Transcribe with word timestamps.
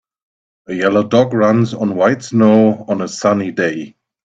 A 0.67 0.73
yellow 0.73 1.03
dog 1.03 1.31
runs 1.31 1.75
on 1.75 1.95
white 1.95 2.23
snow 2.23 2.85
on 2.87 3.03
a 3.03 3.07
sunny 3.07 3.51
day. 3.51 3.95